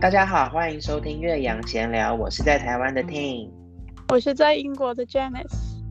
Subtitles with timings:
[0.00, 3.50] 大家好，欢迎收听岳阳闲聊，我是在台湾的 Ting，
[4.10, 5.82] 我是在英国的 Janice。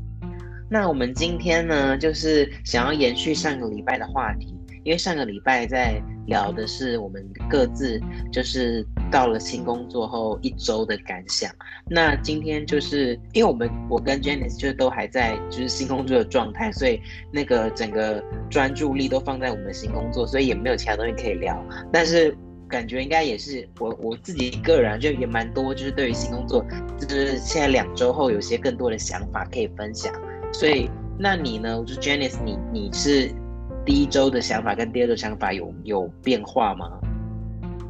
[0.70, 8.02] 那我们今天呢，就是想要延续上个礼拜的话题，因为上个礼拜在聊的是我们各自
[8.32, 8.82] 就是
[9.12, 11.52] 到了新工作后一周的感想。
[11.89, 21.62] 那今天就是因为我们我跟 Janice 就都还在就是新工作的状态，所以那个整个专注力都放在我们的新工作，所以也没有其他东西可以聊。
[21.92, 22.34] 但是
[22.67, 26.66] 感觉应该也是我我自己个人就也蛮多，就是对于新工作，
[26.99, 30.13] 就是现在两周后有些更多的想法可以分享。
[30.53, 31.80] 所以，那你呢？
[31.80, 33.31] 我就 Janice，你你是
[33.85, 36.99] 第一周的想法跟第二周想法有有变化吗？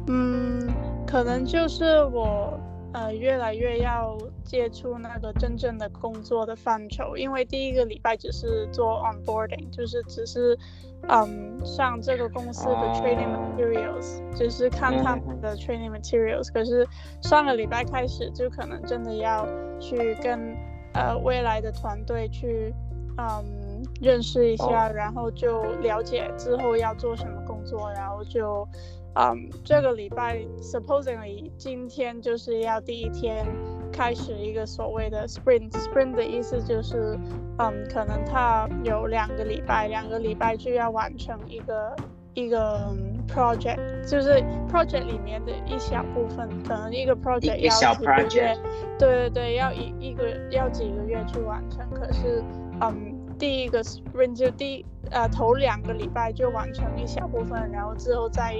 [0.08, 0.68] 嗯，
[1.06, 2.58] 可能就是我
[2.92, 10.58] 呃越来越要接触那个真正的工作的范畴，因为第一个礼拜只是做 onboarding，就是只是
[11.08, 14.52] 嗯上这个公司的 training materials，只、oh.
[14.52, 16.52] 是看他们的 training materials。
[16.52, 16.86] 可是
[17.20, 19.46] 上个礼拜开始就可能真的要
[19.78, 20.56] 去跟。
[20.94, 22.74] 呃，未来的团队去，
[23.18, 24.96] 嗯，认识一下，oh.
[24.96, 28.66] 然后就了解之后要做什么工作，然后就，
[29.18, 33.44] 嗯，这个礼拜，supposedly 今天就是要第一天
[33.92, 35.70] 开始一个所谓的 sprint。
[35.72, 37.18] sprint 的意思就是，
[37.58, 41.94] 嗯，可能他有两个礼拜，两个礼拜就要完成一个。
[42.34, 42.94] 一个
[43.26, 48.56] project 就是 project 里面的一小部分，可能一个 project 要几个月，
[48.96, 51.84] 对对对，要一一个要几个月去完成。
[51.90, 52.40] 可是，
[52.80, 58.54] 嗯，第一个 sprint 就第呃头两个礼拜就完成一小部分，然后之后再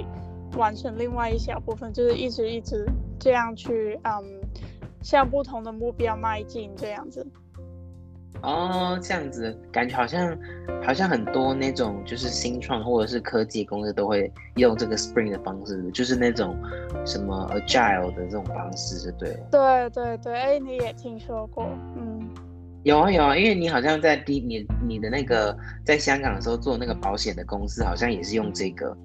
[0.57, 2.85] 完成另外一小部分，就是一直一直
[3.19, 4.23] 这样去，嗯，
[5.01, 7.25] 向不同的目标迈进这样子。
[8.41, 10.37] 哦，这样子感觉好像
[10.81, 16.55] 好像很多那种就是新创或者是科技公司都会用这个 Spring 的方式，就是那种
[17.05, 19.39] 什么 Agile 的这种方式，就对了。
[19.51, 21.65] 对对对，哎，你也听说过？
[21.97, 22.29] 嗯，
[22.83, 25.53] 有啊有啊，因为你好像在第你你的那个
[25.83, 28.95] 在香港的时候做那个保险的公司，好像也是用这个，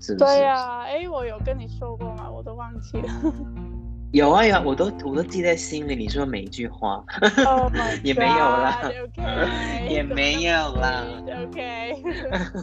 [0.00, 0.24] 是不是？
[0.24, 2.30] 对呀、啊，哎，我有跟你说过吗？
[2.30, 3.08] 我都忘记了。
[4.12, 5.94] 有啊有啊，我都我都记在心里。
[5.94, 7.04] 你说每一句话
[7.44, 7.70] ，oh、
[8.02, 8.80] 也没有啦，
[9.14, 9.88] okay.
[9.88, 11.04] 也没有啦。
[11.42, 12.02] OK。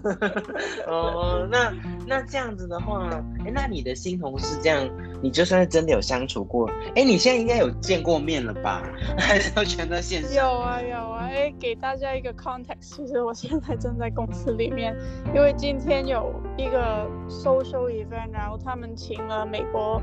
[0.87, 1.71] 哦，那
[2.07, 3.07] 那这样子的话，
[3.45, 4.89] 哎，那你的新同事这样，
[5.21, 8.81] 你就算是真的有相处过，哎，你现在应该有见过面了吧？
[9.17, 10.33] 还是都全在线上？
[10.33, 14.95] 有啊有啊，哎，给大家一个 context，其实我现在正在公司里面，
[15.35, 20.01] 因为今天有一个 social event，然后他们请了美国。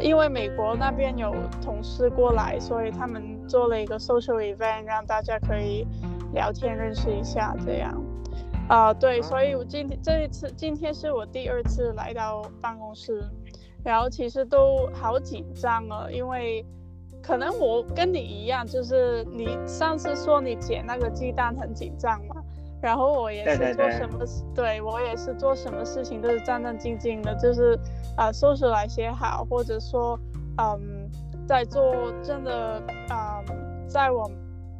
[0.00, 5.86] 因为美国那边有同事过来，所以他们做了一个 social event，让大家可以
[6.32, 7.94] 聊天认识一下，这样。
[8.68, 13.24] 啊、对，所以我今天这一次今天是我第二次来到办公室，
[13.82, 16.64] 然后其实都好紧张啊，因为
[17.22, 22.36] 可能我跟你一样，就是你上次说你捡那个鸡蛋很紧张嘛。
[22.80, 24.24] 然后我也是做什么，
[24.54, 27.74] 对，我也是做什么事情都是战战兢兢的，就是
[28.16, 30.18] 啊、呃，收拾来写好，或者说，
[30.58, 31.10] 嗯，
[31.46, 32.80] 在做真的，
[33.10, 34.30] 嗯，在我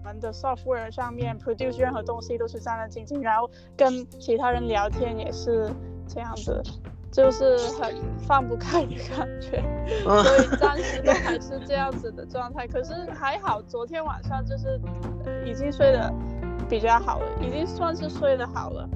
[0.04, 5.69] 们的 software 上面 produce 任何东西都是战战兢兢，然后跟其他人聊天也是
[6.06, 6.62] 这样子，
[7.10, 9.60] 就是很放不开的感觉，
[10.06, 12.64] 所以暂时都还是这样子的状态。
[12.64, 14.81] 可是还好，昨天晚上就是、
[15.25, 16.14] 呃、已经睡得。
[16.68, 18.88] 比较好了，已经算是睡得好了，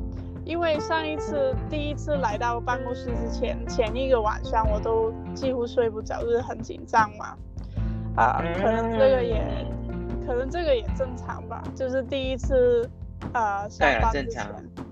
[0.44, 7.36] 因为上一次第一次来到办公室之前，前一个晚上我都几乎睡不着，就是很紧张嘛。
[8.16, 9.66] 啊、呃，可能这个也，
[10.26, 12.88] 可能这个也正常吧，就是第一次，
[13.32, 14.46] 啊、呃，上班之前，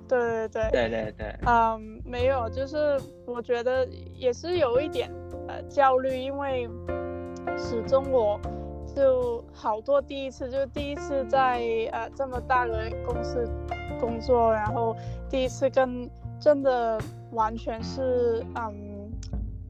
[0.08, 5.10] 对对对，对对对，嗯，没有，就是我觉得也是有一点
[5.48, 6.69] 呃焦虑，因为
[7.58, 8.40] 始终我。
[9.00, 11.59] 就好多第一次，就第一次在
[11.91, 13.49] 呃这么大的公司
[13.99, 14.94] 工作，然后
[15.31, 16.06] 第一次跟
[16.38, 17.00] 真的
[17.33, 19.11] 完全是嗯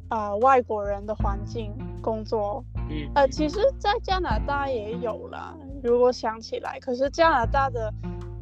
[0.09, 1.73] 啊、呃、外国人的环境
[2.03, 7.95] 工作，嗯呃其实，在加拿大也有了，如果想起来，可是加拿大的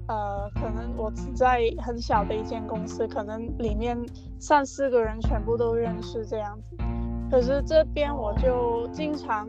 [0.08, 3.94] 呃可能我只在很小的一间公司，可能里面
[4.40, 6.78] 三四个人全部都认识这样子，
[7.30, 9.46] 可是这边我就经常。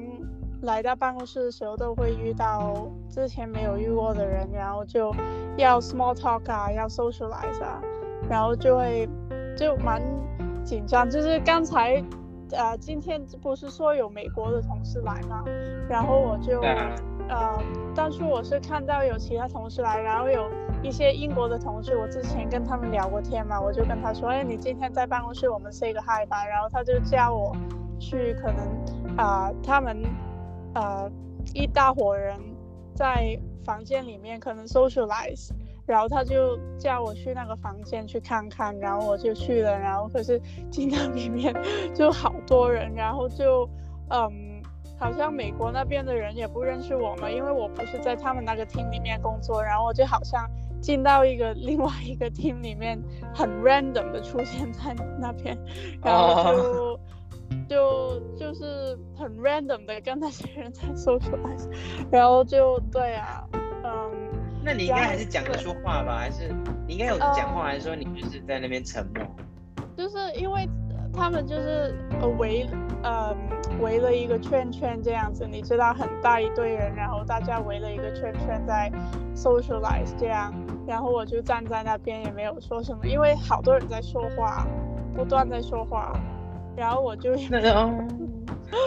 [0.61, 5.13] 来到办公室的时候，都会遇到之前没有遇过的人，然后就
[5.57, 7.81] 要 small talk 啊，要 socialize 啊，
[8.29, 9.07] 然后就会
[9.57, 10.01] 就蛮
[10.63, 11.09] 紧张。
[11.09, 12.03] 就是刚才，
[12.51, 15.43] 呃，今天不是说有美国的同事来吗？
[15.87, 16.59] 然后我就，
[17.29, 17.63] 呃，
[17.95, 20.49] 当初我是看到有其他同事来，然后有
[20.83, 26.45] 一些英国的同事，我之前跟他们聊过天嘛，我就跟他说，哎，你今天在办公室，我们 say 个 hi 吧。
[26.45, 27.55] 然后他就叫我。
[28.01, 28.65] 去，可能
[29.17, 30.01] 啊、呃，他们
[30.75, 31.09] 呃
[31.53, 32.39] 一大伙人
[32.95, 35.49] 在房间里面可能 socialize，
[35.85, 40.39] 然后他就叫我去那个房间去看看，然后我就去了，然后可是
[40.69, 41.53] 进到里面
[41.93, 43.69] 就好多人，然后就
[44.09, 44.61] 嗯，
[44.97, 50.49] 好像美国那边的人也不认识我嘛，因为我不是在他们那个 team 里面工作，然后我就好像。
[50.81, 52.97] 进到一个另外一个 team 里面，
[53.35, 55.57] 很 random 的出现在那边，
[56.01, 56.61] 然后就、
[56.91, 56.99] oh.
[57.67, 61.69] 就就是很 random 的跟那些人在 socialize，
[62.11, 63.43] 然后就对啊，
[63.83, 64.11] 嗯，
[64.63, 66.17] 那你应该还是讲得出话吧？
[66.17, 66.53] 还是
[66.87, 69.25] 你应该有讲话，还是说你就是在那边沉默？
[69.95, 70.67] 就是因为
[71.13, 71.93] 他们就是
[72.37, 72.67] 围
[73.03, 73.35] 呃
[73.81, 78.91] 围了一个圈圈这样子，你知道很大一堆人，然后大家围了一个圈圈在
[79.35, 80.53] socialize 这样。
[80.87, 84.65] 然后我就站在那边，也没有说什么，因为好多人在说话，
[85.13, 86.19] 不断在说话。
[86.75, 87.91] 然后我就那个哦，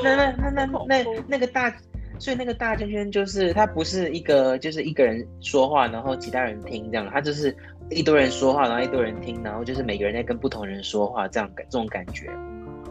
[0.02, 1.74] 那那那那 那那个大，
[2.18, 7.54] 所以那个大圈圈就是他不是一个，就是一个人说话，然后其他人听这样，他就是
[7.90, 12.30] 一堆人说话，然后一堆人听，然后就是每个人在跟不同人说话这样感这种感觉。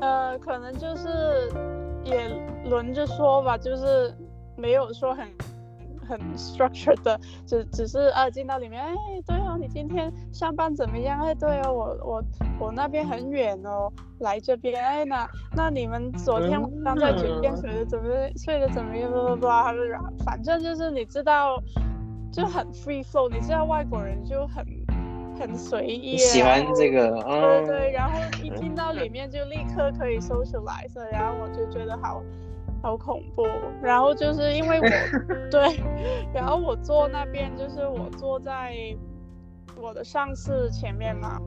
[0.01, 1.51] 呃，可能就是
[2.03, 2.29] 也
[2.69, 4.13] 轮着说吧，就是
[4.55, 5.27] 没有说很。
[6.11, 7.17] 很 structured 的，
[7.47, 8.93] 只只是啊进到里面，哎，
[9.25, 11.21] 对哦，你今天上班怎么样？
[11.21, 12.23] 哎，对哦，我我
[12.59, 15.25] 我那边很远哦，来这边，哎，那
[15.55, 19.09] 那你们昨天晚上在酒店睡得怎么睡得怎么样？
[19.09, 21.57] 不不不，还是反正就是你知道，
[22.31, 24.65] 就很 free flow，你知道外国人就很
[25.39, 32.21] 很随意，喜欢这个，对对，然后一进到里面就立刻可以 socialize，然后我就觉得好。
[32.81, 33.43] 好恐怖，
[33.81, 34.85] 然后就是因为我
[35.51, 35.79] 对，
[36.33, 38.73] 然后我坐那边就是我坐在
[39.79, 41.39] 我的上司前面嘛，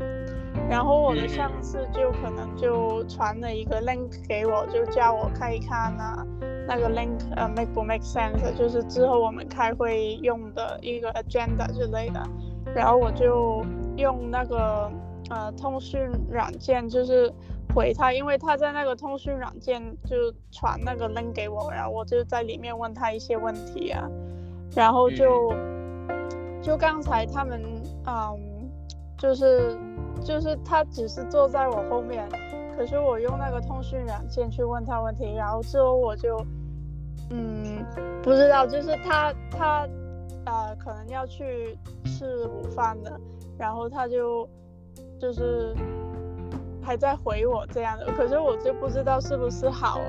[0.68, 6.24] 然后我的上司就可能就传了一个 link 给我，就叫我看一看啊，
[6.68, 12.22] 那个 link 呃 make 不 make sense，就是之后我们开会用的一个 agenda 之类的，
[12.74, 13.64] 然后我就
[13.96, 14.90] 用那个
[15.30, 16.00] 呃通讯
[16.30, 17.32] 软件就是。
[17.74, 24.08] 回他，因为他在那个通讯软件就传那个 link 给我，然后我就在里面问他一些问题啊，
[24.76, 25.52] 然后就
[26.62, 27.60] 就刚才他们
[28.06, 28.70] 嗯，
[29.18, 29.76] 就是
[30.22, 32.28] 就是他只是坐在我后面，
[32.76, 36.38] 可是我用那个通讯软件去问他问题，然后之后我就
[37.30, 37.84] 嗯
[38.22, 39.88] 不知道，就是他他
[40.46, 43.20] 呃可能要去吃午饭的，
[43.58, 44.48] 然后他就
[45.20, 45.74] 就是。
[46.84, 50.00] 还在回我这样的，可是我就不知道是不是好。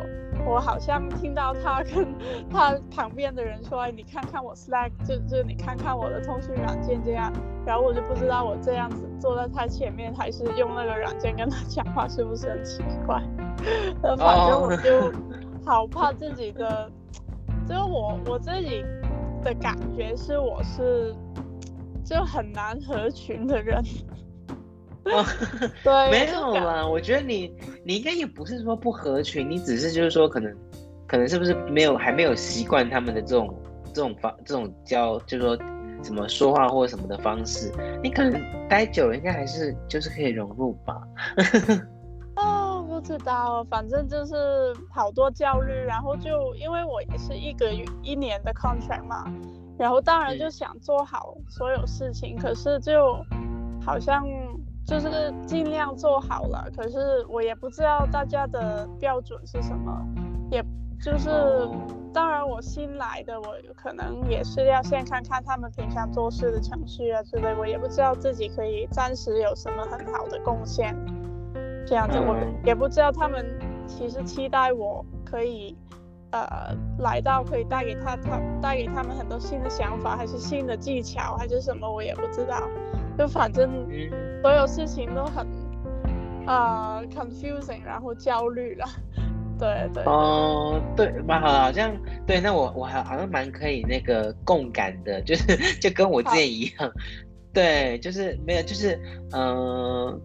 [0.45, 2.05] 我好像听到他跟
[2.51, 7.31] 他旁边的人说：“哎，你看看我 Slack，就就你看看我的通讯软件这样。”
[7.65, 13.23] 然后我就不知道我这样子坐在他前面，还是用那个软件跟他讲话，是不是很奇怪？
[14.03, 15.11] 呃，反正我就
[15.65, 16.91] 好怕自己的，
[17.67, 18.83] 就我我自己
[19.41, 21.15] 的感觉是我是
[22.03, 23.81] 就很难合群的人。
[25.05, 25.23] 哦，
[25.83, 26.85] 对，没有啦。
[26.85, 30.51] 我觉得你你应该也不是说不合群，你只是就是说可能
[31.07, 33.55] 可能是不是没有还没有习惯他们的这种
[33.93, 35.57] 这种方这种教，就是说
[36.03, 37.71] 什么说话或者什么的方式。
[38.01, 40.99] 你可能待久了，应该还是就是可以融入吧。
[42.37, 44.33] 哦，不知道，反正就是
[44.89, 49.31] 好多焦虑，然后就因为我也是一个一年的 contract 嘛，
[49.77, 53.23] 然后当然就想做好所有事情，可是就
[53.85, 54.25] 好像。
[54.85, 59.91] 就是尽量做好了，可是我也不知道大家的标准是什么，
[60.51, 60.63] 也
[61.01, 61.29] 就是
[62.13, 70.95] 当然我新来的，我可能也是要先看看他们平常做事的程序啊之类，我也不知道自己可以暂时有什么很好的贡献，
[71.85, 73.43] 这样子我也不知道他们
[73.87, 75.75] 其实期待我可以
[76.29, 82.61] 呃来到可以带给他他带给他们很多新的想法，还是新的技巧，还是什么，我也不知道。
[83.17, 83.69] 就反正
[84.41, 85.47] 所有事情都很
[86.45, 88.85] 啊、呃、confusing，然后焦虑了，
[89.57, 90.03] 对对。
[90.03, 91.95] 哦、呃，对，蛮好的，好像
[92.27, 92.39] 对。
[92.39, 96.91] 那我我还好像蛮可以那个共感的， 就是就跟我之前一样，
[97.53, 98.99] 对，就是没有，就是
[99.31, 100.19] 嗯、呃，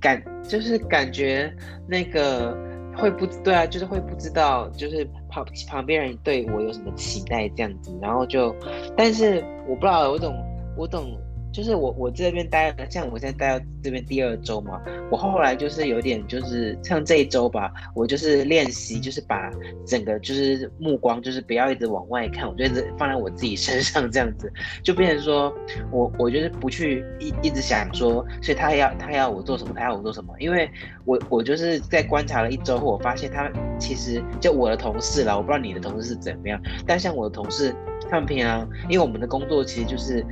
[0.00, 1.54] 感就是感觉
[1.88, 2.56] 那个
[2.96, 8.54] 会不对啊，就是会不知道，就是旁旁边人对我有什么期待这样子，然后就，
[8.96, 10.34] 但是我不知道，我懂，
[10.76, 11.16] 我懂。
[11.54, 19.48] 就是我我这边待了，像我现在待到这边第二周嘛，我后来就是有点就是像这一周吧，我就是练习，就是把
[19.86, 25.54] 整个就是目光就是不要一直往外看，我就一直放在我自己身上这样子，就变成说
[25.92, 30.68] 我我就是不去一一直想说，所以他要他要我做什么，他要我做什么，因为
[31.04, 37.72] 我我就是在观察了一周后，我发现他其实就我的同事啦，我不知道你的同事是怎么样，但像我的同事。
[38.10, 40.24] 他们平常，因为我们的工作其实就是，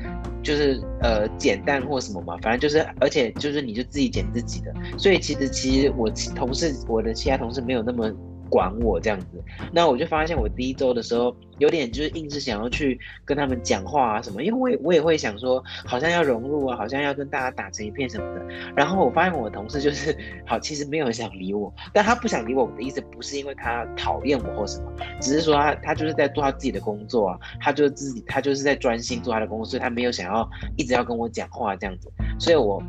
[0.42, 8.12] 就是呃简单或什么嘛，反正就是，而且就是你就自己剪自己的，所以其实其实我同事我的其他同事没有那么。
[8.52, 9.26] 管我这样子，
[9.72, 18.44] 那我就发现我第一周的时候有点就是硬是想要去跟他们讲话啊什么，因为我也我也会想说好像要融入啊，好像要跟大家打成一片什么的。
[18.76, 20.14] 然后我发现我的同事就是
[20.46, 32.82] 好，其实没有人想理我，但他不想理，我的意思不是因为他讨厌我或什么，只是说他他就是在做他自己的工作啊，他就自己他就是在专心做他的工作，所以他没有想要一直要跟我讲话这样子，所以我。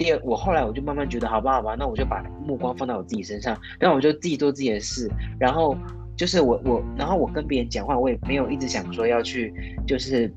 [0.00, 5.06] 第二，我后来我就慢慢觉得，好吧，好吧，那我就把目光放到我自己身上，那我就自己做自己的事，
[5.38, 5.76] 然后
[6.16, 9.52] 就是我我，然后我跟别人讲话，我也没有一直想说要去，
[9.86, 10.32] 就是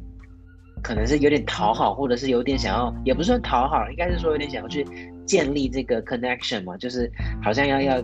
[0.82, 4.86] 可能是有点讨好，或者是有点想要，也不算讨好，应该是说有点想要去
[5.26, 7.10] 建立这个 connection 嘛，就是
[7.42, 8.04] 好像要要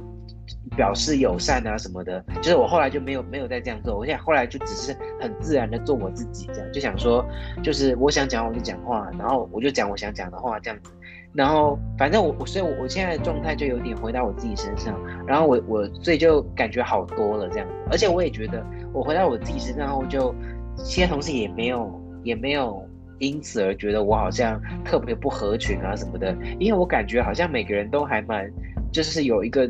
[0.77, 7.25] 表示友善啊什么的，就是我后来就没有没有再这样做，我现后来就只是很自然的做我自己，这样就想说，
[7.61, 10.89] 就是我想讲我就讲话，然后我就讲我想讲的话，这样子。
[11.33, 14.99] 然后，反正我我所以我，我现在的状态就有点回到我自己身上。
[15.27, 17.67] 然后我我所以就感觉好多了这样。
[17.91, 20.33] 而且我也觉得，我回到我自己身上后，就
[20.77, 22.83] 其他同事也没有也没有
[23.19, 26.35] 因此而觉得我好像特别不合群啊什么的。
[26.59, 28.51] 因为我感觉好像每个人都还蛮
[28.91, 29.69] 就是有一个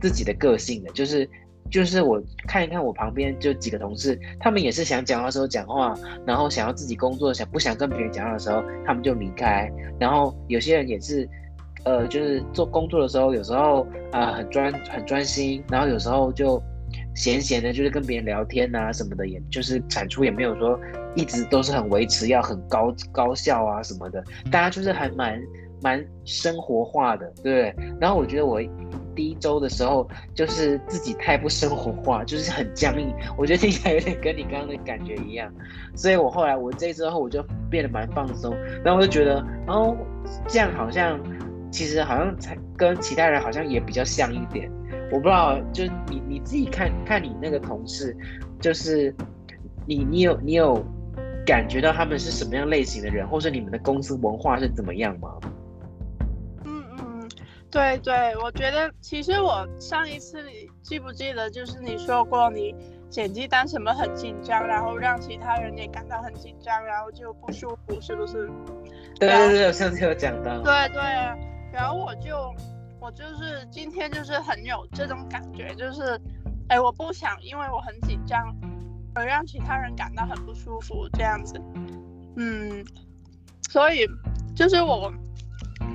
[0.00, 1.28] 自己的个性的，就是。
[1.70, 5.94] 就是我看一看我旁边就几个同事，他们也是想讲话的时候讲话，
[6.26, 9.70] 然后想要自己工作，想不想跟别人讲话的时候，他们就离开。
[9.98, 11.28] 然后有些人也是，
[11.84, 16.62] 呃，就是做工作的时候，有时候啊、很专很专心，然后有时候就
[17.14, 20.78] 闲闲的，就是跟别人聊天啊什么的，也就是产出也没有说
[21.14, 25.40] 一直都是很维持要很高高效啊什么的，大家就是还蛮
[25.82, 27.96] 蛮生活化的，对不对？
[28.00, 28.60] 然后我觉得我。
[29.16, 33.10] 第一周的时候，就是自己太不生活化， 就是很僵硬。
[33.38, 35.50] 我觉得听起来有点跟你刚刚的感觉一样，
[35.94, 38.54] 所以我后来我这之后我就变得蛮放松，
[38.84, 39.96] 然后我就觉得，哦，
[40.46, 41.18] 这样好像
[41.70, 44.70] 其实好像才跟其他人好像也比较像一点。
[45.10, 48.14] 我不知道，就是你你自己看看你那个同事，
[48.60, 49.14] 就是
[49.86, 50.84] 你你有你有
[51.46, 55.30] 感觉到他们是什么样类型的人，或是你们的公司文化是怎么样吗？
[57.70, 62.74] 对对，我觉得其实我上一次你记不记得，就是你说过你
[63.10, 68.48] 剪辑当什么很紧张，然后让其他人也感到很紧张，然后就不舒服，是不是？
[69.18, 70.60] 对对对，上次有讲到。
[70.62, 71.02] 对对，
[71.72, 72.54] 然后我就
[73.00, 76.18] 我就是今天就是很有这种感觉，就是
[76.68, 78.54] 哎，我不想因为我很紧张
[79.14, 81.60] 而让其他人感到很不舒服这样子，
[82.36, 82.84] 嗯，
[83.70, 84.06] 所以
[84.54, 85.12] 就是我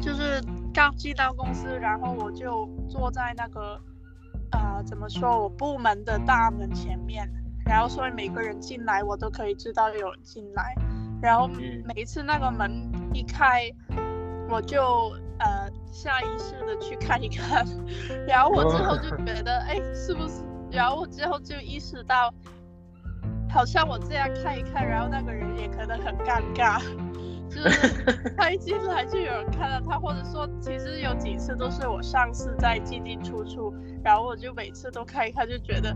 [0.01, 0.41] 就是。
[0.73, 3.77] 刚进到公司，然后我就坐在那个，
[4.53, 7.29] 呃，怎么说，我部门的大门前面，
[7.65, 10.73] 然后所以每个人进来，我都可以知道有人进来，
[11.21, 11.45] 然后
[11.83, 13.69] 每一次那个门一开，
[14.49, 17.67] 我就呃下意识的去看一看，
[18.25, 20.41] 然后我之后就觉得，哎，是不是？
[20.71, 22.33] 然后我之后就意识到，
[23.49, 26.81] 好像我这样看一看，然后那个人也可能很尴尬。
[27.63, 33.71] 就是他一进来就有人看到他，或者说其实有几次都是我上次在进进出出，
[34.03, 35.95] 然后我就每次都看一看，就觉得，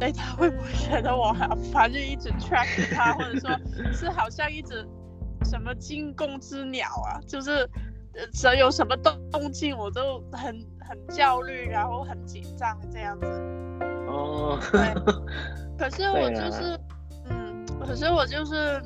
[0.00, 3.50] 哎，他会不会觉得我很烦，就一直 track 他，或者说
[3.92, 4.86] 是好像一直
[5.44, 7.66] 什么惊弓之鸟啊，就是
[8.32, 13.26] 只要有什么动动静我都很很焦虑，然后很紧张这样子。
[14.08, 14.58] 哦。
[14.70, 14.94] 对。
[15.78, 16.78] 可是我就是，
[17.30, 18.82] 嗯，可是我就是。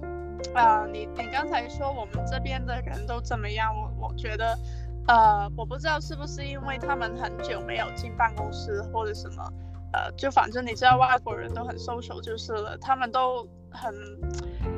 [0.55, 3.75] 啊、你你刚才说我们这边的人都怎么样？
[3.75, 4.59] 我我觉得，
[5.07, 9.53] 呃，我不知道是不是因为他们很久没有进办公室或者什么，
[9.93, 13.95] 呃，就反正你知道外国人都很 social 就是了，他们都很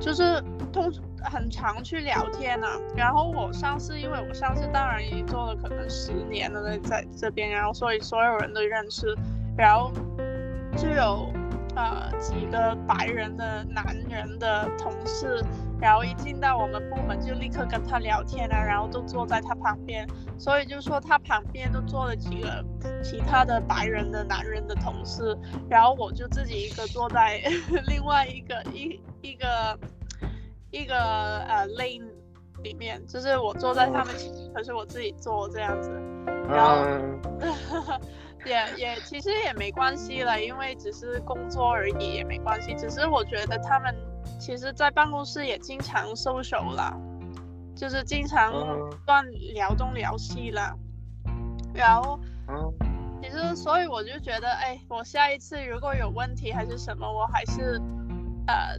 [0.01, 0.41] 就是
[0.73, 0.93] 通
[1.23, 2.79] 很常去聊天啊。
[2.97, 9.13] 然后我上次，因为我上次当然已经做了可能十年了在这边，然后所以所有人都认识，
[9.57, 9.91] 然后
[10.77, 11.29] 就有。
[11.77, 15.45] 呃，几个白人的男人的同事，
[15.81, 20.07] 然后一进到我们部门就立刻跟他聊天啊，然后都坐在他旁边，
[20.39, 22.65] 所以就说他旁边都坐了几个
[23.03, 25.37] 其他的白人的男人的同事，
[25.69, 27.43] 然后我就自己一个坐在
[27.89, 29.79] 另外一个一一个
[30.71, 32.07] 一个呃 lane
[32.63, 35.91] 里面，就是我坐在他们前面，可是我自己坐这样子，
[36.49, 37.21] 然后、嗯、
[38.45, 42.75] 也也其实也没关系了，因为只是工作而已，也没关系。
[42.75, 43.95] 只是我觉得他们
[44.39, 46.95] 其实，在办公室也经常 social 了，
[47.75, 48.53] 就是经常
[49.07, 49.25] 乱
[49.55, 50.77] 聊东聊西了，
[51.75, 52.19] 然后。
[53.23, 57.81] 其实，所以我就觉得，哎，我下一次如果有问题还是什么，我还是，
[58.47, 58.79] 呃，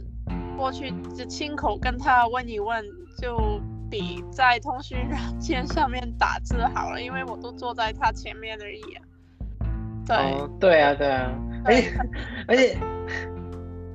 [0.56, 2.84] 过去就亲口跟他问一问，
[3.18, 8.80] 就比在通讯软件上面打字好了，因为我都坐在他前面而已。
[10.06, 11.32] 对，哦、对啊，对啊，
[11.64, 11.92] 而且，
[12.48, 12.76] 而且，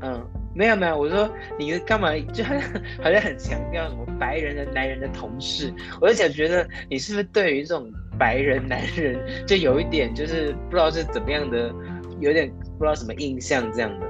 [0.02, 0.28] 嗯。
[0.54, 2.62] 没有没有，我说你干嘛就好 像
[3.02, 7.90] 好像很强调什么白人的男人的同事，我就想觉得你是不是对于这种
[8.20, 11.74] 白人男人就有一点就是不知道是怎么样的，
[12.20, 14.06] 有点不知道什么印象这样的？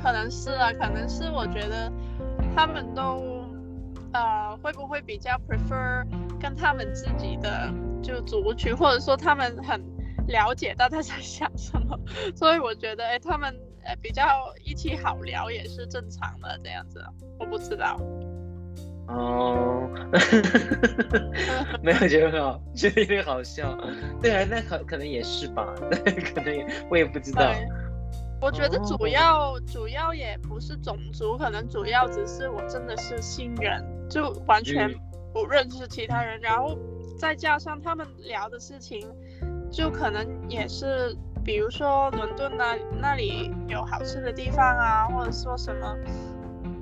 [0.00, 1.92] 可能是啊，可能是我觉得
[2.54, 3.44] 他们都
[4.12, 6.06] 呃会不会比较 prefer
[6.40, 7.68] 跟他们自己的
[8.00, 9.82] 就族群，或者说他们很
[10.28, 11.98] 了解到他在想什么，
[12.34, 13.54] 所以我觉得哎他们。
[13.84, 14.22] 呃，比较
[14.64, 17.04] 一起好聊也是正常的这样子，
[17.36, 17.96] 我不知道。
[19.08, 19.90] 哦，
[21.82, 23.76] 没有觉得很好，觉得有点好笑。
[24.22, 25.96] 对啊，那可可能也是吧， 那，
[26.32, 27.52] 可能也我也不知道。
[28.40, 34.88] 我觉得主要、哦、主要也不是种族，可能主要只是我真的是新人，就完全
[35.34, 36.78] 不认识其他人，嗯、然后
[37.18, 39.04] 再加上他们聊的事情，
[39.72, 41.16] 就可能也是。
[41.44, 45.96] 比如说伦敦那那里有好吃的地方啊，或者说什么，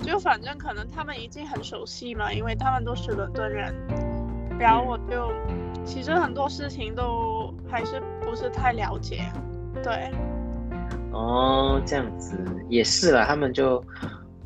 [0.03, 3.73] 就反正可能他们已经很熟悉嘛，因为他们都是伦敦人。
[4.59, 5.33] 然后我就
[5.83, 9.31] 其实很多事情都还是不是太了解，
[9.81, 10.11] 对。
[11.11, 12.37] 哦，这样子
[12.69, 13.83] 也是啦，他们就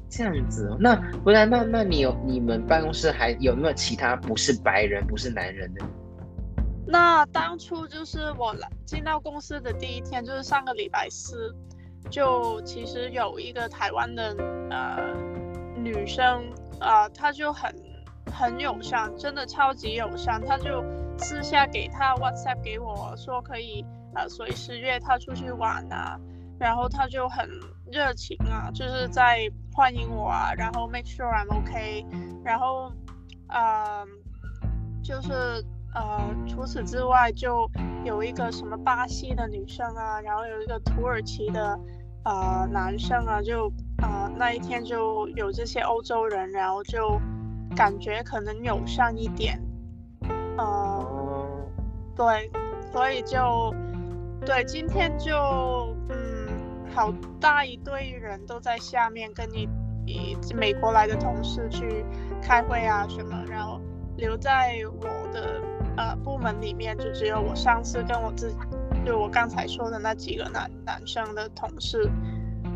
[0.07, 0.73] 这样子。
[0.79, 5.83] 那不然那那你有你们办公室还有没有其他不是白人不是男人的？
[6.87, 11.51] 那当初就是我来进到公司的第一天，就是上个礼拜四，
[12.11, 14.35] 就其实有一个台湾的
[14.69, 15.11] 呃
[15.75, 16.47] 女生
[16.79, 17.73] 啊、呃，她就很
[18.31, 20.85] 很友善，真的超级友善，她就
[21.17, 26.19] 私下给她 WhatsApp 给我说可以呃随时约她出去玩啊，
[26.59, 27.49] 然后她就很
[27.91, 32.05] 热情啊，就是在欢迎我啊，然后 make sure I'm OK，
[32.43, 32.91] 然后
[33.47, 34.05] 呃
[35.03, 35.65] 就是。
[35.95, 37.71] 呃，除此之外，就
[38.03, 41.79] 有一个什么巴西的女生啊，然后有一个土耳其的
[42.25, 47.17] 呃男生啊，就呃那一天就有这些欧洲人，然后就
[47.77, 49.57] 感觉可能友善一点，
[50.57, 51.07] 呃，
[52.13, 52.51] 对，
[52.91, 53.73] 所以就
[54.45, 55.33] 对，今天就
[56.09, 59.69] 嗯，好大一堆人都在下面跟你
[60.05, 62.03] 以美国来的同事去
[62.41, 63.79] 开会啊什么，然后
[64.17, 65.61] 留在我的。
[65.97, 68.57] 呃，部门里面就只有我上司跟我自己，
[69.05, 72.09] 就我刚才说的那几个男男生的同事，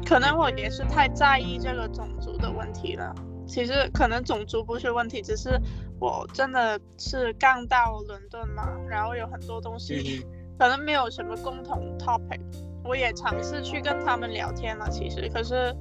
[0.06, 3.14] 可能我也是太在意这个种族的问题了。
[3.46, 5.60] 其实可能种族不是问题，只是
[6.00, 10.24] 我真的是刚到伦敦嘛，然后有很多东西
[10.60, 12.40] 可能没有什么共同 topic，
[12.84, 15.76] 我也尝试去跟他们聊天了，其实可是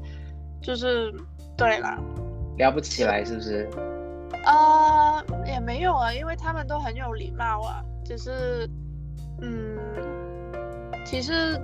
[0.62, 1.14] 就是
[1.58, 2.02] 对了，
[2.56, 3.68] 聊不起来是不是？
[4.44, 8.68] 啊，uh, 也没有啊，因为他们都很有礼貌啊，只是，
[9.40, 9.78] 嗯，
[11.04, 11.60] 其实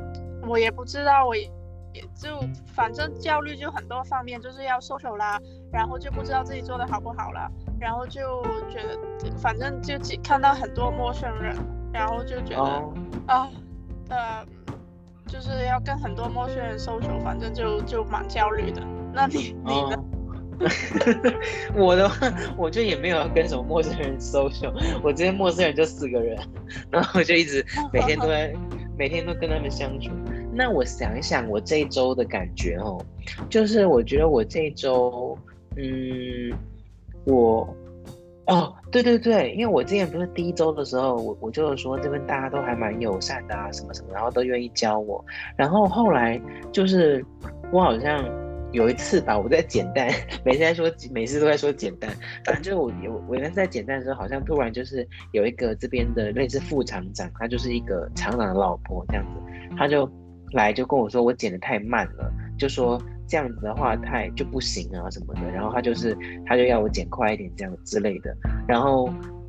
[0.46, 1.50] 我也不知道，我也
[2.14, 2.40] 就
[2.74, 5.38] 反正焦虑就很多方面，就是要 social 啦，
[5.72, 8.98] 然后就不知道自己做的好不好了，然后就觉得
[9.38, 11.56] 反正就只看到很多陌生人，
[11.92, 12.94] 然后就觉得、oh.
[13.28, 13.48] 啊，
[14.08, 14.44] 呃，
[15.26, 18.82] 就是要跟很多陌生人 social，反正就就蛮焦虑的。
[19.12, 19.72] 那你、oh.
[19.72, 20.03] 你呢？
[21.76, 26.38] 我的话，我就也没有要跟什么陌生人 social，我这些陌生人就四个人，
[26.90, 28.52] 然后我就一直每天都在，
[28.96, 30.10] 每天都跟他们相处。
[30.52, 32.98] 那我想一想，我这一周的感觉哦，
[33.48, 35.36] 就是我觉得我这一周，
[35.76, 36.52] 嗯，
[37.24, 37.76] 我，
[38.46, 45.24] 哦，对对对，因为我之前不是第一周的时候，我我就是说这边大家都还蛮友善的啊，什么什么，然后都愿意教我，
[45.56, 46.40] 然后后来
[46.72, 47.24] 就是
[47.72, 48.43] 我好像。
[48.74, 50.10] 有一次吧，我在简单，
[50.44, 52.10] 每次在说，每次都在说简单，
[52.44, 60.10] 反正就我我我原来在简单的时候，好像突然就是有一个这边的类似副厂长，他就是一个厂长的老婆这样子，他就
[60.52, 69.04] 来就跟我说我剪得太慢了，就说这样子的话太就不行啊什么的，然后他就是他就要我剪快一点这样之类的，然后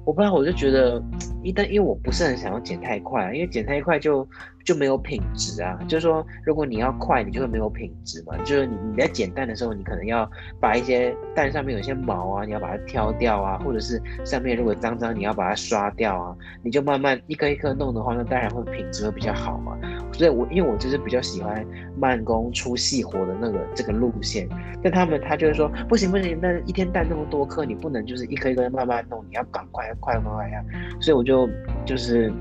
[0.05, 1.01] 我不知道，我就觉得
[1.41, 4.27] 一旦因为我不是很想要剪太快，因为剪太快就
[4.65, 5.79] 就没有品质啊。
[5.87, 8.35] 就是说，如果你要快，你就会没有品质嘛。
[8.43, 16.35] 就是你你在捡蛋的时候，你可能要把一些蛋上面有些毛啊，你要把它挑掉啊，或者是上面如果脏脏，你要把它刷掉啊。
[16.63, 19.77] 你就慢慢一颗一颗弄的话，那当然会品质会比较好嘛。
[20.11, 21.65] 所以我因为我就是比较喜欢
[21.97, 24.49] 慢工出细活的那个这个路线。
[24.81, 30.63] 但他们他就是说不行不行，那一天蛋那么多颗，你不能就是一颗一颗慢慢弄，你要赶快快快快呀。
[30.99, 31.47] 所以我就
[31.85, 32.33] 就是。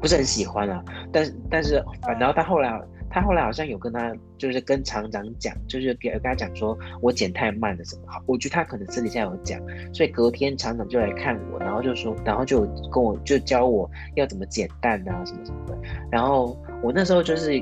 [0.00, 0.82] 不是很喜欢啊，
[1.12, 8.02] 但是但是反倒他后来他后来好像有跟他就是跟厂长讲，就是给跟他讲说我剪太慢了什么。
[8.06, 9.60] 好，我觉得他可能私底下有讲，
[9.92, 12.60] 所以隔天厂长就来看我，然后就说，然后就
[12.90, 15.78] 跟我就教我要怎么剪蛋啊什么什么的，
[16.10, 17.52] 然后我那时候就是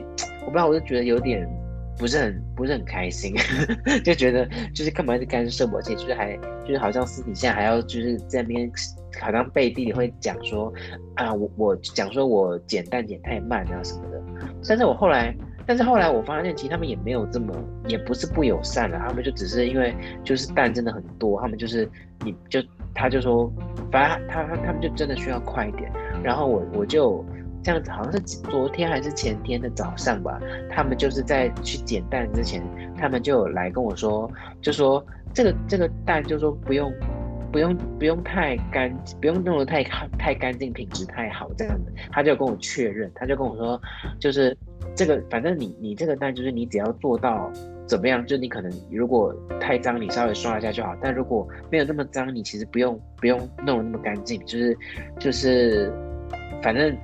[0.43, 1.49] 我不知道，我就觉得有点
[1.99, 3.35] 不是很不是很开心，
[4.05, 8.71] 就觉得就是干嘛一直干涉我，而且就是还就是好像私底下还要就是在那边。
[9.21, 10.73] 好像背地里会讲说，
[11.17, 14.23] 啊，我我讲说我剪蛋剪太慢啊什么的，
[14.69, 15.35] 但是我后来，
[15.67, 17.53] 但是后来我发现其实他们也没有这么，
[17.89, 21.89] 也不是不友善了，他们就只是因为就是蛋真的很多，他们就是
[22.25, 22.63] 你就
[22.95, 23.51] 他就说，
[23.91, 25.91] 反正他他他们就真的需要快一点，
[26.23, 27.25] 然后我我就
[27.69, 32.63] 这样子，好像是昨天还是前天的早上吧，他们就是在去捡蛋之前，
[32.97, 34.31] 他们就有来跟我说，
[34.63, 35.05] 就说
[35.35, 36.93] 这个这个蛋就说不用。
[37.51, 39.83] 不用不用太干，不用弄得太
[40.19, 43.81] 太干净，品质太好这样子，他就跟我确认，他就跟我说，
[44.21, 44.55] 就是
[44.95, 47.51] 这个，反正你你这个蛋就是你只要做到
[47.87, 54.77] 怎么样，就你可能如果太脏，你稍微刷一下就好，但如果没有那么脏，你其实不用不用弄得那么干净，就是
[55.19, 55.91] 就是
[56.63, 56.95] 反正。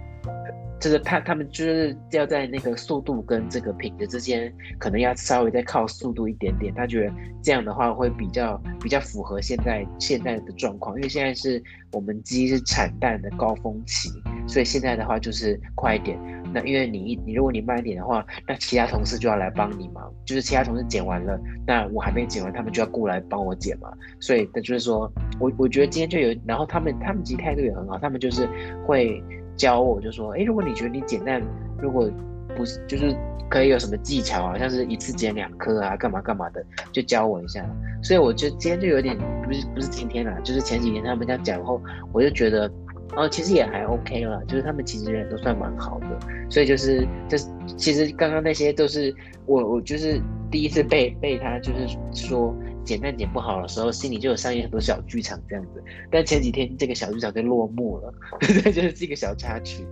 [0.84, 6.74] 就是他，他们就是要在那个速度跟这个品质之间，可能要稍微再靠速度一点点。
[6.74, 14.10] 他觉得这样的话会比较比较符合现在现在的状况，因为现在是我们鸡是产蛋的高峰期，
[14.46, 16.18] 所以现在的话就是快一点。
[16.52, 23.90] 那因为你你如果你慢一点的话，那其他同事就要来帮你忙，就是其他同事剪完了，那我还没剪完，他们就要过来帮我剪嘛。
[24.20, 28.46] 所以那就是说我我觉得今天就有，然后他们他们其实态度也很好，他们就是
[28.86, 29.24] 会。
[29.56, 31.42] 教我就说，哎，如果你觉得你剪蛋，
[31.80, 32.10] 如果
[32.56, 33.14] 不是就是
[33.48, 37.64] 可以有什么技巧啊，像是一次剪两颗啊，干嘛干嘛的，就教我一下。
[38.02, 41.80] 所以我就今天就有点不是不是今天啦，就是前几天他们这样讲后，
[42.12, 42.70] 我就觉得
[43.16, 46.06] 哦，其实也还 OK 了，就是他们其实人都算蛮好的。
[46.50, 49.14] 所以就是就是其实刚刚那些都是
[49.46, 52.54] 我我就是第一次被被他就是说。
[52.84, 55.82] 剪蛋剪不好的时候，心里就有上演很多小剧场这样子。
[56.10, 59.86] 但前几天这个小剧场就落幕了， 这就是一个小插曲。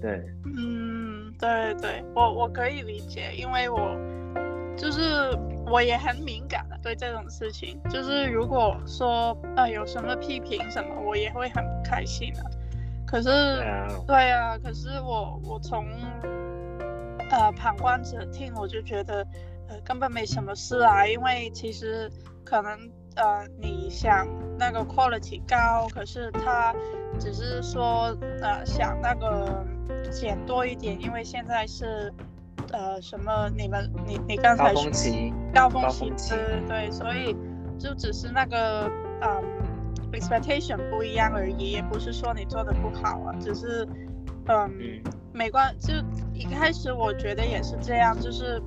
[0.00, 3.96] 对，嗯，对对，我我可以理解，因为我
[4.76, 5.02] 就是
[5.66, 7.80] 我也很敏感的对这种事情。
[7.90, 12.42] 就是如果说呃有什么批评什么，我也会很不开心的。
[13.06, 13.28] 可是，
[14.06, 15.86] 对啊，可是我我从
[17.30, 19.26] 呃旁观者听，我就觉得
[19.68, 22.10] 呃根本没什么事啊，因为其实。
[22.46, 22.78] 可能
[23.16, 26.72] 呃，你想那个 quality 高，可是他
[27.18, 29.66] 只是说呃想那个
[30.10, 32.12] 减多一点，因为现在是
[32.72, 33.50] 呃什么？
[33.56, 37.36] 你们你你刚才说高峰期，高峰期，对对，所以
[37.78, 38.88] 就只是那个
[39.22, 39.42] 嗯
[40.12, 43.84] expectation 不一样而已，也不是说你做的不好啊，只是
[44.46, 45.92] 嗯没关，就
[46.32, 48.62] 一开始我觉得也是这样，就是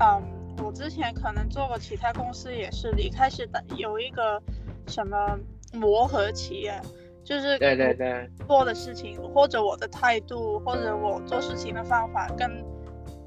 [0.00, 0.22] 嗯。
[0.62, 4.40] 我之前可能做过其他公司，也是一开始的有一个
[4.86, 5.36] 什么
[5.72, 6.80] 磨合期啊，
[7.24, 12.64] 就是对对对做的事情，或者我的态度，或者我做事情的方法，跟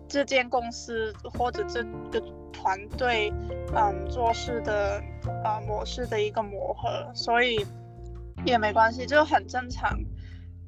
[0.07, 2.21] 这间公司或者这个
[2.53, 3.33] 团队，
[3.75, 5.03] 嗯，做事的
[5.43, 7.65] 呃模式的一个磨合，所以
[8.45, 9.99] 也没关系，就很正常。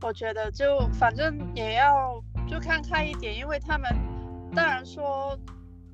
[0.01, 3.89] 我觉得就反正也要就看开一点，因为他们
[4.53, 5.37] 当然说。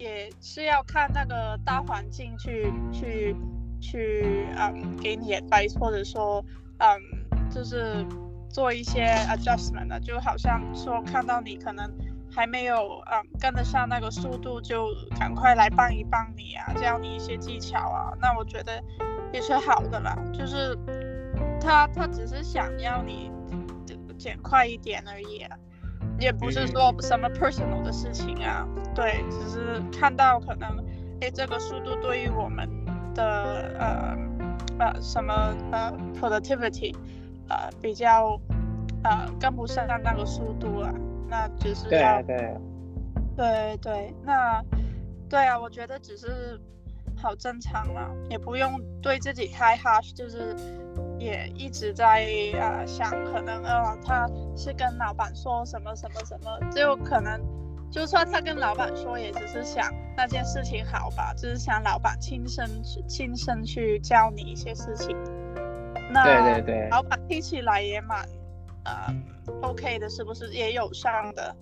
[0.04, 3.34] 也是要看那个大环境去去
[3.80, 6.44] 去，嗯，给你 advice，或者说，
[6.80, 8.06] 嗯，就是
[8.50, 11.90] 做一些 adjustment 的，就好像说看到你可能
[12.30, 14.88] 还没有，嗯，跟得上那个速度，就
[15.18, 18.84] 赶快来帮一帮你啊，教你一些技巧啊，那我觉得
[19.32, 20.14] 也是好的啦。
[20.34, 20.78] 就是
[21.62, 23.32] 他他只是想要你
[24.18, 25.46] 减快一点而已。
[26.20, 30.78] 也不是说什么 personal 的事情啊，对，只是看到可能，
[31.22, 32.68] 哎，这个速度对于我们
[33.14, 34.18] 的呃
[34.80, 35.34] 呃什么
[35.72, 36.96] 呃 productivity，
[37.50, 38.40] 呃比较
[39.04, 40.94] 呃跟不上那个速度啊，
[41.28, 42.58] 那只是要对对
[43.36, 44.64] 对对，那
[45.30, 46.60] 对啊，我觉得只是
[47.18, 50.56] 好正常了，也不用对自己太 harsh，就是。
[51.24, 57.40] 也一直在呃想，可能呃他是跟老板说什么什么什么，就可能
[57.90, 65.16] 就算他跟老板说，也只是想那件事情好吧，就是想老板亲身去亲身去教你一些事情。
[66.12, 68.20] 那对对对，老板听起来也蛮
[68.84, 69.16] 呃
[69.62, 71.56] OK 的，是不是也有上的？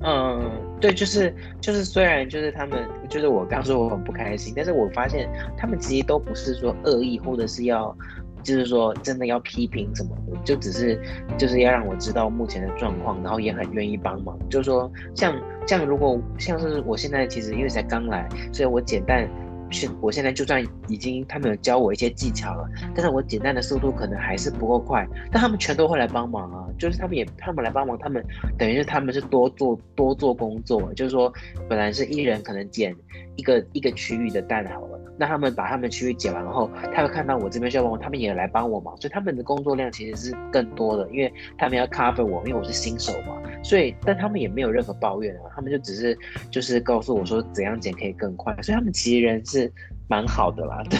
[0.00, 7.96] 嗯，对，就是就是，虽然就是他们，就是我刚说我很不开心，但是我发现他们其实都不是说恶意，或者是要，
[8.44, 11.00] 就是说真的要批评什么的，就只是
[11.36, 14.38] 就是要让我知道目前的状况，然后也很愿意帮忙。
[14.48, 15.34] 就是说像
[15.66, 19.28] 像如果像是我现在其实因为才刚来，所以我简单。
[19.70, 28.24] 是，我现在就算已经他们有教我一些技巧了，但是我简单的速度可能还是不够快，但他们全都会来帮忙啊，就是他们也他们来帮忙，他们
[28.56, 31.32] 等于是他们是多做多做工作，就是说
[31.68, 32.94] 本来是一人可能捡
[33.36, 43.40] 一个一个区域的蛋好了，那他们把他们区域捡完后，他会看到我这边需要帮忙，他们也来帮我忙，所以他们的工作量其实是更多的，因为他们要 cover 我，因为我是新手嘛。
[43.62, 46.16] 所以，但他们也没有任何抱怨啊，他们就只是
[46.50, 49.63] 就是告诉我说怎样剪可以更快，所以他们其实人是
[50.08, 50.82] 蛮好的啦。
[50.90, 50.98] 对，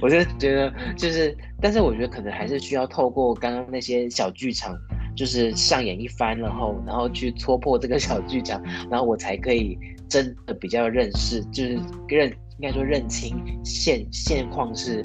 [0.00, 4.76] 我就觉得就是，但是我觉得可能还是需要透过刚刚那些小剧场，
[5.16, 15.04] 就是上演一番，然后然后去戳破这个小剧场，然后我才可以真的比较认识，就是认应该说认清现现况是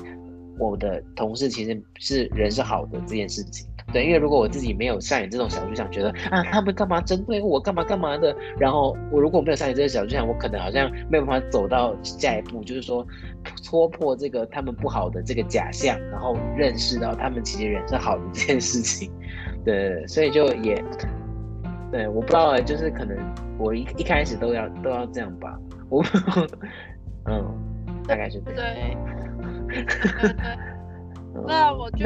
[0.60, 3.68] 我的同事其实是人是好的这件事情。
[3.92, 13.06] 对，因为如果我自己没有上演这种小剧场，觉得啊，他们干嘛针对我干嘛干嘛的，然后我如果没有上演这个小剧场，我可能好像没有办法走到下一步，就是说
[13.64, 19.12] 戳破这个他们不好的这个假象，然后认识到他们其实人是好的这件事情。
[19.66, 20.84] 对，所以就也，
[21.92, 23.18] 对，我不知道，就是可能
[23.58, 26.04] 我一一开始都要都要这样吧，我，
[27.30, 27.46] 嗯，
[28.08, 28.58] 大概是这样。
[28.58, 28.98] 对，
[30.22, 32.06] 对，对，那我就。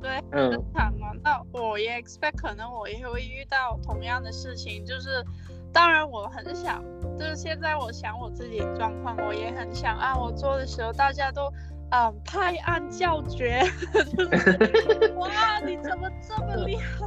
[0.00, 1.08] 对，很正常嘛。
[1.22, 5.24] 那我也 expect 可能我也会遇到同样的事情，就是，
[5.72, 6.82] 当然我很想，
[7.18, 11.52] 就是现在我想我自己的状况，我也很想啊，我做的时候大家都，
[11.90, 13.62] 嗯，拍案叫绝，
[14.16, 17.06] 就是，哇，你怎么这么厉害？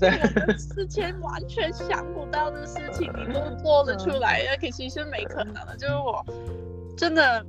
[0.00, 0.10] 对，
[0.46, 6.24] 我之前完全想不到的事情，你都做得出来，那可其实没可能的，就是我，
[6.96, 7.46] 真的，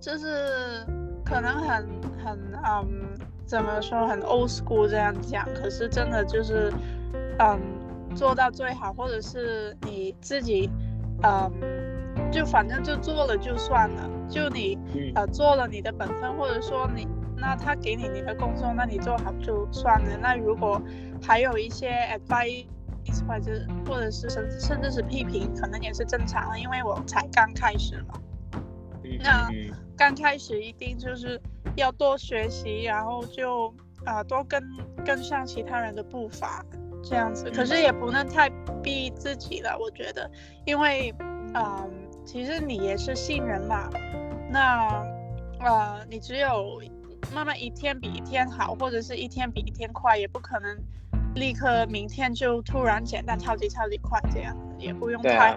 [0.00, 0.84] 就是。
[1.32, 1.86] 可能很
[2.22, 6.70] 很嗯，怎么说很 old school 这样讲，可是真的就是
[7.38, 7.58] 嗯，
[8.14, 10.68] 做到最好，或者是你自己
[11.22, 11.50] 嗯，
[12.30, 14.78] 就反正就做了就算了，就你
[15.14, 20.10] 呃做了你的本分，或者说你那他给你你的工作，那你做好就算了。
[20.20, 20.78] 那如果
[21.22, 22.66] 还有一些 advice
[23.26, 23.52] 或者
[23.88, 28.20] 或者是甚至甚至是批评，可能也是正常的，因为我才刚开始嘛。
[29.20, 29.50] 那。
[29.94, 31.40] 刚开始一定就是
[31.76, 33.68] 要多学习，然后就
[34.04, 34.60] 啊、呃、多跟
[35.04, 36.64] 跟上其他人的步伐，
[37.04, 37.48] 这样子。
[37.50, 38.50] 可是也不能太
[38.82, 40.28] 逼自己了，我觉得，
[40.64, 41.90] 因为嗯、呃，
[42.24, 43.88] 其实你也是新人嘛，
[44.50, 45.06] 那
[45.60, 46.82] 呃，你只有
[47.32, 50.76] 慢慢一天比一天好，或者是一天比一天快，也不可能
[51.36, 55.56] 立刻明天就突然简单超级超级快这样，也不用太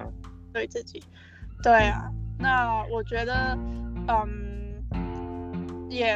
[0.53, 1.01] 对自己。
[1.63, 3.57] 对啊，那我觉得。
[4.07, 4.83] 嗯，
[5.89, 6.15] 也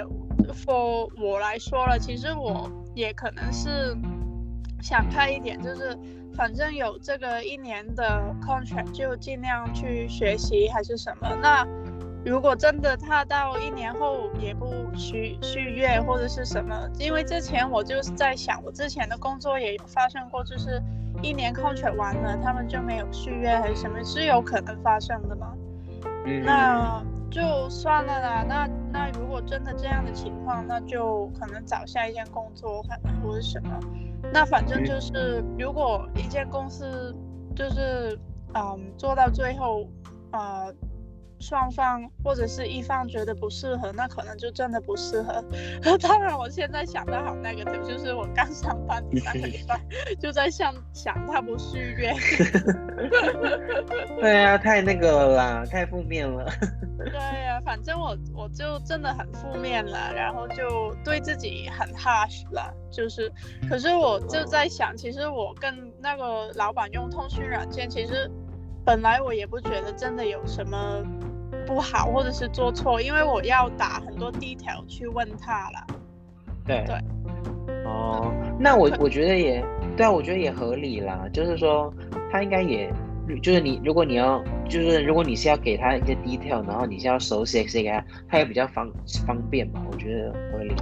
[0.54, 3.98] ，for 我来说了，其实我也可能是
[4.80, 5.98] 想开一点，就是
[6.36, 11.36] 反正有这个一年的 contract，就尽量去学习还是什么。
[11.42, 11.66] 那
[12.24, 20.80] 如果真的他到一年后也不续续约或者是什么，因为之前我就是在想，我之前的工作也发生过，就是
[21.24, 25.56] 一年 contract 完了，他们就没有续约还是什么，是有可能发生的吗？
[26.26, 27.04] 那。
[27.32, 32.90] 就算了啦，那那如果真的这样的情况，那就可能找下一件工作，或
[33.22, 33.80] 或者什么。
[34.34, 37.16] 那反正就是，如果一间公司
[37.56, 38.18] 就是
[38.56, 39.86] 嗯做到最后，
[40.32, 40.74] 呃。
[41.40, 45.44] 双方或者是一方觉得不适合，那可能就真的不适合。
[46.02, 49.80] 当然，我现在想的好那个，就是我刚上班第三个礼拜
[50.20, 52.14] 就在想想他不续约。
[54.20, 56.46] 对啊，太那个了啦，太负面了。
[56.98, 62.74] 对啊，反正我我就真的很负面了，然后就对自己很 harsh 了。
[62.92, 63.32] 就是，
[63.70, 68.30] 可是我就在想，其实我跟那个老板用通讯软件，其实
[68.84, 71.02] 本来我也不觉得真的有什么。
[71.66, 75.88] 不好，或者是做错，因为我要打很多 detail 去问他了。
[76.66, 76.96] 对对，
[77.86, 79.64] 哦，那我我觉得也
[79.98, 81.28] 对啊，我觉得也合理啦。
[81.34, 81.94] 就是说，
[82.32, 82.92] 他应该也
[83.42, 88.92] 就是你如果你要就是如果你是要给他一些 detail，然后你是要手写写给他，他也比较方
[89.26, 90.76] 方便嘛，我觉得合理。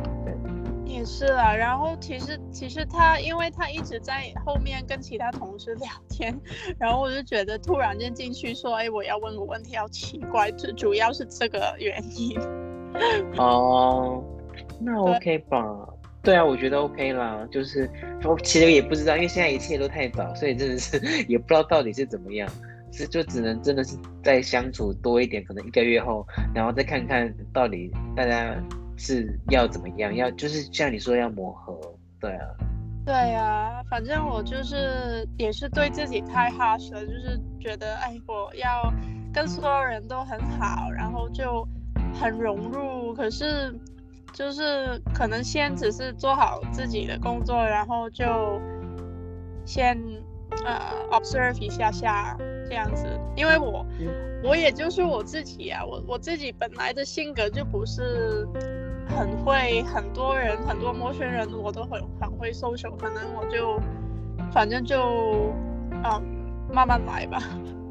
[0.88, 1.56] 对，也是啊。
[1.56, 6.38] 然后其实其实他因为他一直在后面跟其他同事聊天，
[6.80, 12.40] 然后我就觉得突然间进去说，哎，我要问个问题，好奇怪，主主要是这个原因。
[13.38, 14.24] 哦，
[14.80, 15.64] 那 OK 吧？
[16.24, 17.48] 对，对啊，我觉得 OK 啦。
[17.52, 17.90] 就是
[18.24, 22.50] 我其实也不知道，因为现在一切都太早，所以真的是 也不知道到底是怎么样。
[22.90, 28.56] 是就只能真的是再相处多一点，可能一个月后，然后再看看到底大家
[28.98, 31.80] 是要怎么样，要就是像你说要磨合。
[32.20, 32.48] 对啊，
[33.06, 38.92] 对啊，反正我就是也是对自己太 harsh 了，就是觉得哎，我要
[39.34, 41.66] 跟所有人都很好，然后就。
[42.20, 43.72] 很融入，可是
[44.34, 48.60] 就是可能先只是做好自己的工作，然后就
[49.66, 49.96] 先
[50.66, 50.82] 呃
[51.12, 52.36] observe 一下下
[52.68, 53.06] 这样子，
[53.36, 53.86] 因为我
[54.44, 58.48] 我也就是我自己啊，我我自己本来的性格就不是
[59.16, 63.80] 很会很多人很多陌生人我都很很会 social，可能我就
[64.52, 65.54] 反正就
[66.04, 66.22] 嗯
[66.74, 67.42] 慢慢来吧。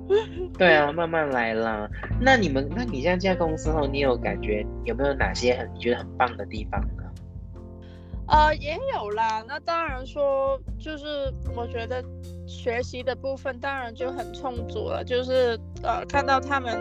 [0.56, 1.88] 对啊，慢慢来啦。
[2.20, 7.02] 那你们，那你像这家公司后，你有感觉有没有哪些很你觉得很棒的地方呢？
[8.28, 9.42] 呃，也有啦。
[9.48, 12.00] 那当然说，就是我觉得
[12.46, 15.02] 学习的部分当然就很充足了。
[15.04, 16.78] 就是呃，看到他们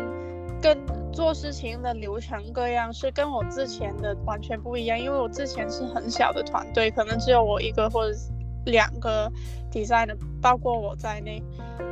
[0.65, 0.75] 跟
[1.13, 8.17] 做事情的流程各样是跟我之前的完全不一样，因为我之前是很小的团队，可能只有我一个或者
[8.65, 9.31] 两个
[9.71, 11.39] designer，包括我在内。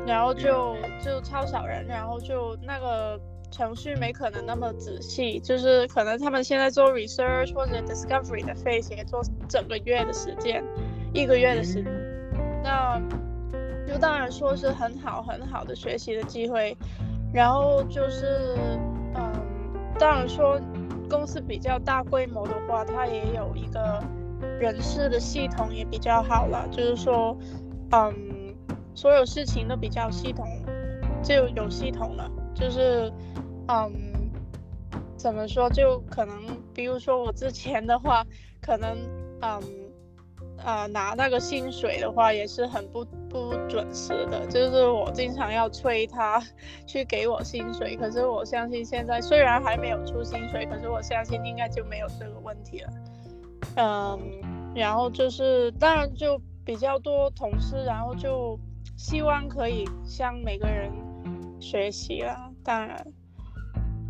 [0.08, 3.18] 然后就就超少人，然后就那个
[3.52, 10.64] 程序没可能那么仔细，就是可能他们现在做 research 或者 discovery 的 phase 也做整个月的时间，
[11.14, 11.86] 一个月的时间，
[12.64, 13.00] 那
[13.88, 16.76] 就当然说是很好很好的学习的机会，
[17.34, 18.56] 然后就是
[19.16, 19.34] 嗯，
[20.00, 20.60] 当然说
[21.10, 24.02] 公司比较大规模的话，它也有一个
[24.60, 27.36] 人事的系统也比较好了，就是说
[27.92, 28.34] 嗯。
[28.96, 30.46] 所有事情都比较系统，
[31.24, 32.30] 就有系统了。
[32.54, 33.12] 就是，
[33.68, 33.92] 嗯，
[35.18, 35.68] 怎么说？
[35.68, 36.38] 就可能，
[36.76, 38.24] 比如说我之前的话，
[38.62, 38.96] 可能，
[39.42, 39.60] 嗯，
[40.64, 44.46] 呃，拿那个薪水的话也是很不不准时的。
[44.46, 46.42] 就是我经常要催他
[46.88, 47.98] 去给我薪水。
[47.98, 52.90] 可是我相信现在虽然还没有出薪水，可是我相信应该就没有这个问题了。
[53.76, 58.58] 嗯，然后就是当然就比较多同事，然后就。
[58.96, 60.90] 希望可以向每个人
[61.60, 63.06] 学习啦，当然，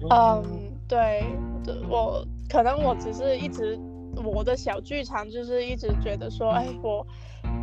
[0.09, 0.43] 嗯，
[0.89, 1.23] 对，
[1.89, 3.79] 我可能我只是一直
[4.23, 7.07] 我的小剧场就是一直觉得说，哎，我，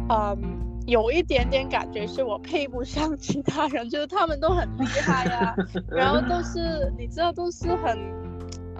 [0.08, 0.38] 嗯，
[0.86, 5.56] 有一点点感觉是我配不上其他人， 就是他们都很厉害呀、啊，
[5.88, 7.98] 然后都是你知道都是很，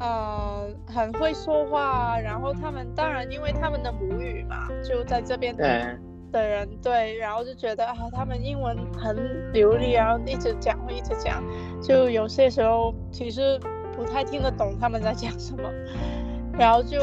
[0.01, 5.57] 呃，很会说话啊，然后他们当然因为他们的母语嘛，就在这边。
[5.57, 5.99] 的。
[6.33, 11.43] 的人对，然后就觉得啊，他们英文很流利，然后一直讲，会一直讲，
[11.83, 13.59] 就有些时候其实
[13.97, 15.69] 不太听得懂他们在讲什么，
[16.57, 17.01] 然后就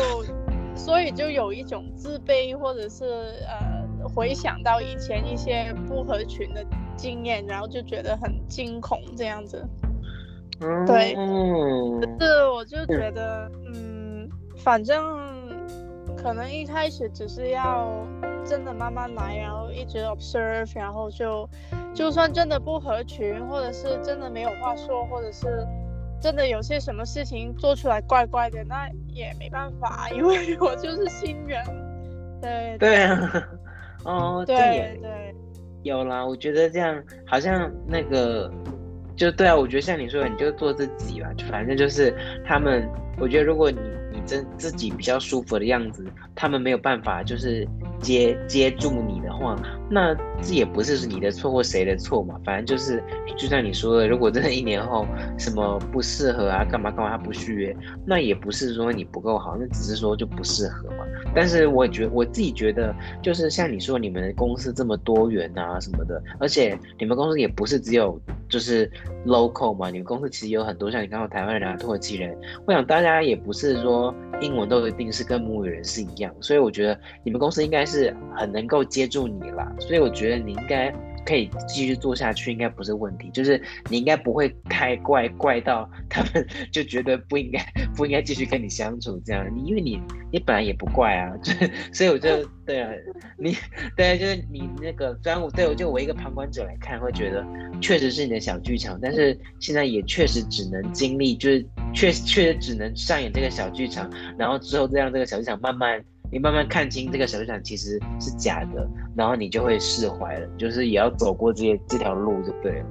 [0.77, 3.03] 所以就有一种自卑，或者是
[3.49, 3.76] 呃
[4.07, 6.65] 回想到以前一些不合群的
[6.95, 9.63] 经验，然后就觉得很惊恐这样子。
[10.85, 15.03] 对，可是我就觉得，嗯，反正
[16.15, 18.05] 可能一开始只是要。
[18.49, 21.49] 真的慢慢来，然后一直 observe，然后就
[21.93, 25.67] 就算真的不合群，或者是真的没有话说，或者是
[26.21, 31.61] 真的有些什么事情做出来怪怪的，那也没办法，因为 我就是新人。
[32.41, 33.49] 对对啊，
[34.03, 34.55] 哦，对
[35.01, 35.36] 对，
[35.83, 38.51] 有啦，我觉得这样好像那个
[39.15, 42.13] 就对啊，我觉得像你说的，你就做自己吧，就反正就是
[42.45, 43.79] 他们，我觉得如果你
[44.12, 46.05] 你真自己比较舒服的样子，
[46.36, 47.67] 他们没有办法就是。
[47.99, 49.55] 接接住你的话，
[49.89, 53.04] 那这也不是你的错或谁的错嘛，反正就是
[53.38, 55.06] 就像你说的，如果真的一年后
[55.38, 61.06] 什么不适合啊，干嘛干嘛他不续约，那也不是说你不够好，那只是说就不适合嘛。
[61.34, 68.91] 但是我觉我自己觉得，就是像你说你们公司这么多元啊什么的，而且你们公司也不是只有就是
[69.26, 77.88] local 嘛，你们公司其实有很多像你刚刚台湾人啊、土耳其人，我想大家也不是说英文都一定是跟母语人是一样，所以我觉得你们公司应该。
[77.88, 80.93] 是很能够接住你啦，所以我觉得你应该
[81.25, 83.29] 可以继续做下去，应该不是问题。
[83.31, 87.59] 就是你应该不会太怪怪到他们 就觉得不应该
[87.95, 89.45] 不应该继续跟你相处这样。
[89.54, 91.52] 你因为你你本来也不怪啊， 就
[91.91, 92.89] 所以我就对啊，
[93.37, 93.56] 你
[93.95, 97.45] 对啊，就是你那个虽然我对我就我一个旁观者来看会觉得
[97.81, 106.02] 确实是你的小剧场，但是现在也确实只能经历，就是确确实只能上演这个小剧场，然后之后再让这个小剧场慢慢。
[106.32, 112.86] 你慢慢看清这个小剧场其实是假的，然后你就会释怀了，就是也要走过这些这条路就对了。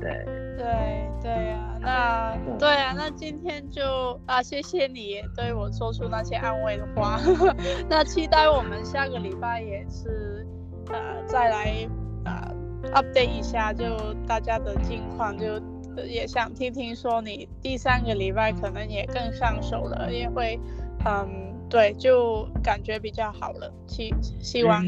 [0.00, 0.24] 对
[0.58, 7.18] 对对呀，那对啊，那今天就啊，谢谢你对我说出那些安慰的话。
[7.88, 10.46] 那期待我们下个礼拜也是
[10.90, 11.88] 呃再来
[12.24, 12.54] 呃
[12.92, 13.84] update 一下，就
[14.26, 15.60] 大家的近况，就
[16.04, 20.60] 也想听听说你第三个礼拜可能也更上手了，也会
[21.06, 21.45] 嗯。
[21.68, 24.86] 对，就感觉比较好了，希希望，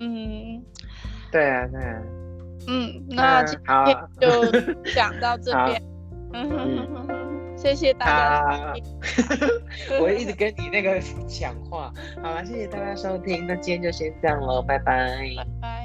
[0.00, 0.64] 嗯，嗯。
[1.30, 2.02] 对啊，对啊，
[2.68, 4.50] 嗯，那今天就
[4.94, 5.82] 讲到这边，
[6.32, 8.74] 嗯谢谢大家，
[10.00, 15.83] 我一直跟你那个 讲话，好了，谢谢大家收听，那今天就先这样喽，拜拜，拜拜。